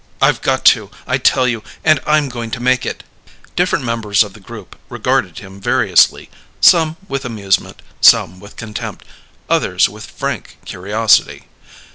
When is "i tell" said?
1.05-1.47